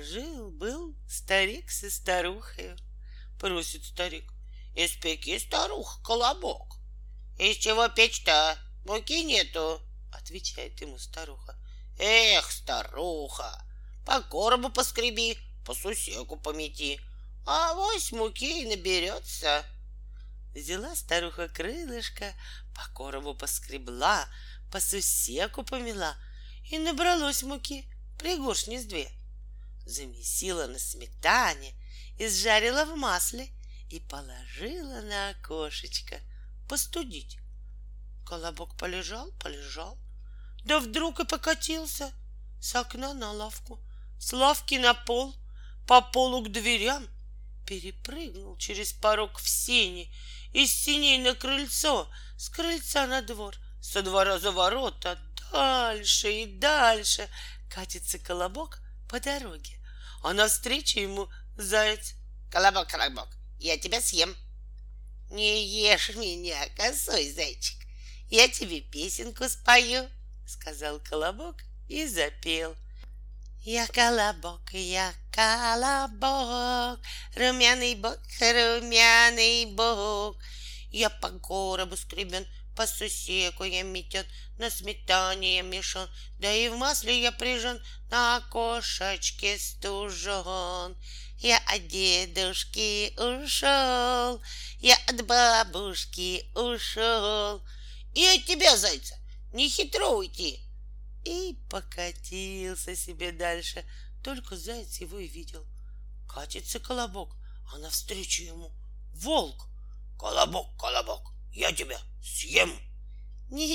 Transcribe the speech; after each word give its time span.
Жил-был 0.00 0.94
старик 1.08 1.70
со 1.70 1.90
старухой. 1.90 2.76
Просит 3.40 3.84
старик. 3.84 4.30
Испеки, 4.76 5.38
старуха, 5.38 6.00
колобок. 6.02 6.76
Из 7.38 7.56
чего 7.56 7.88
печь-то? 7.88 8.56
Муки 8.84 9.24
нету, 9.24 9.82
отвечает 10.12 10.80
ему 10.80 10.98
старуха. 10.98 11.56
Эх, 11.98 12.50
старуха, 12.52 13.60
по 14.06 14.20
коробу 14.22 14.70
поскреби, 14.70 15.36
по 15.66 15.74
сусеку 15.74 16.36
помети, 16.36 17.00
а 17.44 17.74
вось 17.74 18.12
муки 18.12 18.62
и 18.62 18.66
наберется. 18.66 19.64
Взяла 20.54 20.94
старуха 20.94 21.48
крылышко, 21.48 22.32
по 22.74 22.88
коробу 22.94 23.34
поскребла, 23.34 24.28
по 24.70 24.80
сусеку 24.80 25.64
помела, 25.64 26.16
и 26.70 26.78
набралось 26.78 27.42
муки 27.42 27.84
пригоршни 28.18 28.78
с 28.78 28.84
две. 28.84 29.17
Замесила 29.88 30.66
на 30.66 30.78
сметане, 30.78 31.74
изжарила 32.18 32.84
в 32.84 32.94
масле 32.94 33.48
и 33.88 34.00
положила 34.00 35.00
на 35.00 35.30
окошечко 35.30 36.20
постудить. 36.68 37.38
Колобок 38.26 38.76
полежал, 38.76 39.32
полежал, 39.40 39.96
да 40.62 40.78
вдруг 40.78 41.20
и 41.20 41.24
покатился 41.24 42.12
с 42.60 42.74
окна 42.74 43.14
на 43.14 43.32
лавку, 43.32 43.80
с 44.20 44.34
лавки 44.34 44.74
на 44.74 44.92
пол, 44.92 45.34
по 45.86 46.02
полу 46.02 46.44
к 46.44 46.52
дверям, 46.52 47.08
перепрыгнул 47.66 48.58
через 48.58 48.92
порог 48.92 49.38
в 49.38 49.48
сени, 49.48 50.12
из 50.52 50.70
синей 50.70 51.16
на 51.16 51.34
крыльцо, 51.34 52.10
с 52.36 52.50
крыльца 52.50 53.06
на 53.06 53.22
двор, 53.22 53.54
со 53.80 54.02
двора 54.02 54.38
за 54.38 54.52
ворота, 54.52 55.18
дальше 55.50 56.42
и 56.42 56.58
дальше 56.58 57.26
катится 57.70 58.18
колобок 58.18 58.82
по 59.08 59.20
дороге, 59.20 59.78
а 60.22 60.32
навстречу 60.32 61.00
ему 61.00 61.28
заяц. 61.56 62.14
Колобок, 62.50 62.88
колобок, 62.88 63.28
я 63.58 63.76
тебя 63.78 64.00
съем. 64.00 64.34
Не 65.30 65.66
ешь 65.66 66.14
меня, 66.14 66.66
косой 66.76 67.30
зайчик, 67.32 67.78
я 68.30 68.48
тебе 68.48 68.80
песенку 68.80 69.48
спою, 69.48 70.08
сказал 70.46 71.00
колобок 71.00 71.56
и 71.88 72.06
запел. 72.06 72.74
Я 73.60 73.86
колобок, 73.86 74.72
я 74.72 75.12
колобок, 75.30 77.00
румяный 77.36 77.94
бок, 77.96 78.18
румяный 78.40 79.66
бок. 79.66 80.36
Я 80.90 81.10
по 81.10 81.28
коробу 81.30 81.96
скребен, 81.96 82.46
по 82.78 82.86
сусеку 82.86 83.64
я 83.64 83.82
метет, 83.82 84.24
на 84.56 84.70
сметане 84.70 85.56
я 85.56 85.62
мешан, 85.62 86.08
да 86.38 86.54
и 86.54 86.68
в 86.68 86.76
масле 86.76 87.20
я 87.20 87.32
прижен, 87.32 87.82
на 88.08 88.36
окошечке 88.36 89.58
стужен. 89.58 90.96
Я 91.38 91.58
от 91.66 91.88
дедушки 91.88 93.12
ушел, 93.18 94.40
я 94.78 94.96
от 95.08 95.26
бабушки 95.26 96.52
ушел, 96.54 97.64
и 98.14 98.24
от 98.24 98.44
тебя, 98.46 98.76
зайца, 98.76 99.16
не 99.52 99.68
хитро 99.68 100.10
уйти. 100.10 100.60
И 101.24 101.58
покатился 101.68 102.94
себе 102.94 103.32
дальше, 103.32 103.84
только 104.22 104.56
заяц 104.56 104.98
его 104.98 105.18
и 105.18 105.26
видел. 105.26 105.66
Катится 106.28 106.78
колобок, 106.78 107.34
а 107.72 107.78
навстречу 107.78 108.44
ему 108.44 108.70
волк. 109.14 109.66
Колобок, 110.16 110.76
колобок, 110.76 111.32
я 111.58 111.72
тебя 111.72 111.98
съем. 112.22 112.70
Не 113.50 113.66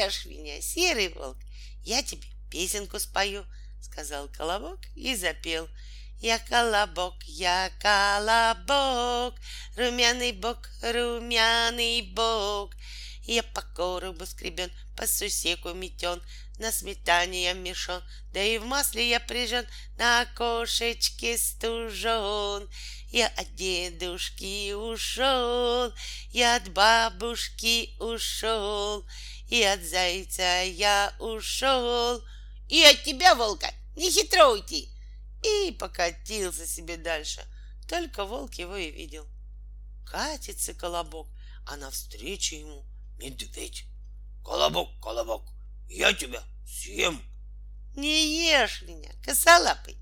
ешь 0.00 0.26
меня, 0.26 0.60
серый 0.60 1.10
волк, 1.10 1.36
я 1.84 2.02
тебе 2.02 2.26
песенку 2.50 2.98
спою, 2.98 3.46
сказал 3.80 4.28
колобок 4.28 4.80
и 4.96 5.14
запел. 5.14 5.68
Я 6.18 6.40
колобок, 6.40 7.14
я 7.22 7.70
колобок, 7.80 9.38
румяный 9.76 10.32
бок, 10.32 10.68
румяный 10.82 12.02
бок. 12.02 12.74
Я 13.22 13.44
по 13.44 13.62
коробу 13.62 14.26
скребен, 14.26 14.72
по 14.96 15.06
сусеку 15.06 15.72
метен, 15.72 16.20
на 16.60 16.72
сметане 16.72 17.44
я 17.44 17.54
мешан, 17.54 18.02
да 18.32 18.42
и 18.42 18.58
в 18.58 18.64
масле 18.66 19.08
я 19.08 19.18
прижен, 19.18 19.66
на 19.96 20.20
окошечке 20.20 21.38
стужен. 21.38 22.68
Я 23.08 23.28
от 23.28 23.54
дедушки 23.54 24.72
ушел, 24.74 25.92
я 26.30 26.56
от 26.56 26.68
бабушки 26.68 27.96
ушел, 27.98 29.06
и 29.48 29.62
от 29.62 29.82
зайца 29.82 30.62
я 30.62 31.14
ушел, 31.18 32.22
и 32.68 32.82
от 32.84 33.02
тебя, 33.04 33.34
волка, 33.34 33.72
не 33.96 34.10
хитро 34.10 34.48
уйти 34.50 34.90
и 35.42 35.72
покатился 35.72 36.66
себе 36.66 36.98
дальше. 36.98 37.40
Только 37.88 38.24
волк 38.26 38.54
его 38.54 38.76
и 38.76 38.90
видел. 38.90 39.26
Катится 40.06 40.74
колобок, 40.74 41.28
а 41.66 41.76
навстречу 41.76 42.54
ему 42.54 42.84
медведь. 43.18 43.86
Колобок, 44.44 44.88
колобок, 45.00 45.42
я 45.90 46.12
тебя 46.12 46.42
съем. 46.64 47.20
Не 47.96 48.48
ешь 48.48 48.82
меня, 48.82 49.10
косолапый, 49.24 49.96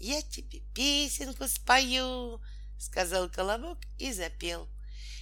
я 0.00 0.20
тебе 0.20 0.60
песенку 0.74 1.46
спою, 1.46 2.42
сказал 2.78 3.30
колобок 3.30 3.78
и 3.98 4.12
запел. 4.12 4.68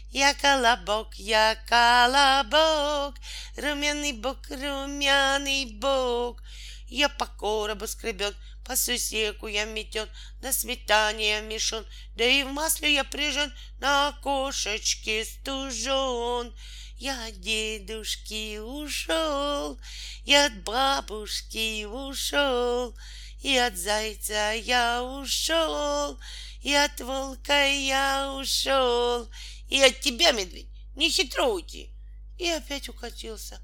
Я 0.08 0.34
колобок, 0.34 1.14
я 1.16 1.56
колобок, 1.68 3.16
румяный 3.56 4.12
бок, 4.12 4.38
румяный 4.48 5.66
бок. 5.66 6.42
Я 6.88 7.08
по 7.08 7.26
коробу 7.26 7.86
скребет, 7.86 8.34
по 8.64 8.76
сусеку 8.76 9.48
я 9.48 9.64
метен, 9.64 10.08
на 10.40 10.52
сметане 10.52 11.30
я 11.30 11.40
мешан, 11.40 11.84
да 12.16 12.24
и 12.24 12.42
в 12.42 12.52
масле 12.52 12.94
я 12.94 13.04
прижен, 13.04 13.52
на 13.80 14.08
окошечке 14.08 15.24
стужен. 15.24 16.54
Я 16.98 17.26
от 17.26 17.40
дедушки 17.40 18.58
ушел, 18.58 19.78
я 20.24 20.46
от 20.46 20.62
бабушки 20.62 21.84
ушел, 21.84 22.96
и 23.42 23.54
от 23.58 23.76
зайца 23.76 24.54
я 24.54 25.04
ушел, 25.04 26.18
и 26.62 26.72
от 26.72 26.98
волка 27.02 27.66
я 27.66 28.32
ушел, 28.32 29.30
и 29.68 29.78
от 29.82 30.00
тебя, 30.00 30.32
медведь, 30.32 30.70
не 30.94 31.10
хитро 31.10 31.44
уйти. 31.44 31.92
И 32.38 32.48
опять 32.48 32.88
укатился. 32.88 33.60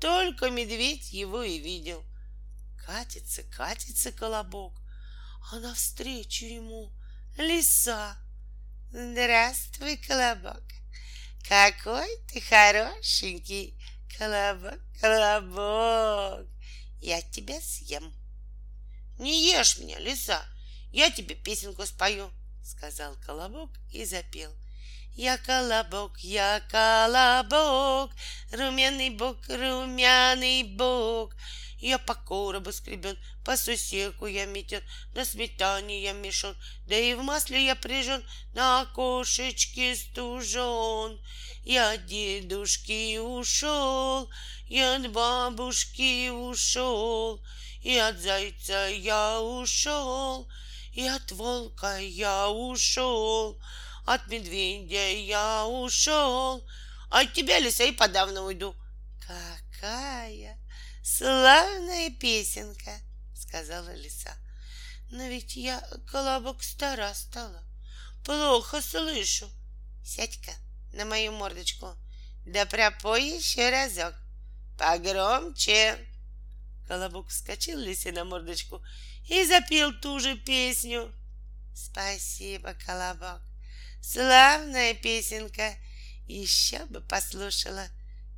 Только 0.00 0.48
медведь 0.48 1.12
его 1.12 1.42
и 1.42 1.58
видел. 1.58 2.04
Катится, 2.86 3.42
катится 3.42 4.12
колобок, 4.12 4.80
а 5.50 5.58
навстречу 5.58 6.44
ему 6.46 6.92
лиса. 7.36 8.16
Здравствуй, 8.92 9.96
колобок. 9.96 10.77
Какой 11.46 12.08
ты 12.32 12.40
хорошенький, 12.40 13.78
колобок, 14.16 14.80
колобок. 15.00 16.46
Я 17.00 17.20
тебя 17.22 17.60
съем. 17.60 18.12
Не 19.18 19.50
ешь 19.50 19.78
меня, 19.78 19.98
лиса, 19.98 20.42
я 20.92 21.10
тебе 21.10 21.34
песенку 21.34 21.84
спою, 21.84 22.30
сказал 22.64 23.16
колобок 23.26 23.70
и 23.90 24.04
запел. 24.04 24.52
Я 25.14 25.36
колобок, 25.38 26.18
я 26.20 26.62
колобок, 26.70 28.12
румяный 28.52 29.10
бок, 29.10 29.38
румяный 29.48 30.62
бок. 30.62 31.34
Я 31.80 31.98
по 31.98 32.14
коробу 32.14 32.72
скребен, 32.72 33.16
по 33.44 33.56
сусеку 33.56 34.26
я 34.26 34.46
метен, 34.46 34.82
на 35.14 35.24
сметане 35.24 36.02
я 36.02 36.12
мешан, 36.12 36.56
да 36.88 36.96
и 36.96 37.14
в 37.14 37.22
масле 37.22 37.64
я 37.64 37.76
прижен, 37.76 38.24
на 38.52 38.80
окошечке 38.80 39.94
стужен. 39.94 41.20
Я 41.62 41.92
от 41.92 42.06
дедушки 42.06 43.18
ушел, 43.18 44.28
я 44.66 44.96
от 44.96 45.12
бабушки 45.12 46.30
ушел, 46.30 47.40
и 47.80 47.96
от 47.96 48.18
зайца 48.18 48.88
я 48.88 49.40
ушел, 49.40 50.48
и 50.92 51.06
от 51.06 51.30
волка 51.30 51.98
я 51.98 52.48
ушел, 52.48 53.60
от 54.04 54.26
медведя 54.26 55.12
я 55.12 55.64
ушел, 55.64 56.66
от 57.08 57.32
тебя, 57.34 57.60
лиса, 57.60 57.84
и 57.84 57.92
подавно 57.92 58.42
уйду. 58.42 58.74
Какая 59.20 60.58
Славная 61.02 62.10
песенка, 62.10 63.00
сказала 63.34 63.94
лиса. 63.94 64.36
Но 65.10 65.26
ведь 65.28 65.56
я, 65.56 65.80
колобок, 66.10 66.62
стара 66.62 67.12
стала. 67.14 67.64
Плохо 68.24 68.82
слышу. 68.82 69.50
Сядь-ка 70.04 70.52
на 70.92 71.04
мою 71.04 71.32
мордочку, 71.32 71.94
да 72.44 72.66
пропой 72.66 73.36
еще 73.38 73.70
разок. 73.70 74.14
Погромче. 74.78 75.98
Колобок 76.86 77.28
вскочил 77.28 77.78
лисе 77.78 78.12
на 78.12 78.24
мордочку 78.24 78.82
и 79.28 79.44
запел 79.44 79.92
ту 80.00 80.18
же 80.20 80.36
песню. 80.36 81.12
Спасибо, 81.74 82.74
Колобок. 82.74 83.40
Славная 84.02 84.94
песенка. 84.94 85.74
Еще 86.26 86.84
бы 86.86 87.00
послушала. 87.00 87.86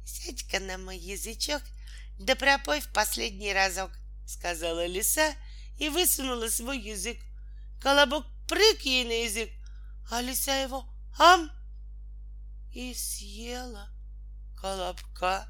Сядь-ка 0.05 0.61
на 0.61 0.79
мой 0.79 0.99
язычок— 0.99 1.63
да 2.20 2.37
пропой 2.37 2.81
в 2.81 2.93
последний 2.93 3.52
разок, 3.52 3.90
сказала 4.26 4.87
лиса 4.87 5.34
и 5.78 5.88
высунула 5.88 6.49
свой 6.49 6.78
язык. 6.78 7.19
Колобок 7.81 8.26
прыг 8.46 8.82
ей 8.82 9.05
на 9.05 9.25
язык, 9.25 9.50
а 10.11 10.20
лиса 10.20 10.55
его 10.62 10.84
ам 11.19 11.50
и 12.75 12.93
съела 12.93 13.88
колобка. 14.61 15.49